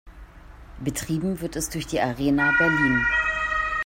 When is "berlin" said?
2.57-3.05